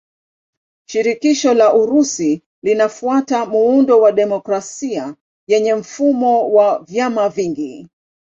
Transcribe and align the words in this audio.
Shirikisho 0.85 1.53
la 1.53 1.73
Urusi 1.75 2.41
linafuata 2.63 3.45
muundo 3.45 3.99
wa 4.01 4.11
demokrasia 4.11 5.15
yenye 5.47 5.73
mfumo 5.75 6.49
wa 6.53 6.79
vyama 6.83 7.29
vingi. 7.29 7.87